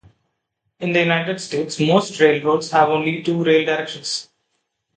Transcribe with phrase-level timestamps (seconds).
[0.79, 4.29] In the United States, most railroads have only two rail directions.